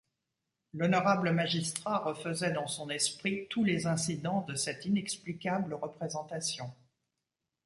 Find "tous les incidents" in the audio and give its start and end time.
3.51-4.41